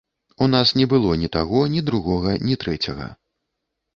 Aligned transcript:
У 0.45 0.45
нас 0.53 0.71
не 0.79 0.85
было 0.93 1.17
ні 1.25 1.29
таго, 1.35 1.59
ні 1.75 1.83
другога, 1.89 2.31
ні 2.47 2.57
трэцяга. 2.63 3.11